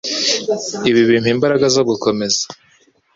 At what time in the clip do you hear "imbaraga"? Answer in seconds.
1.35-1.65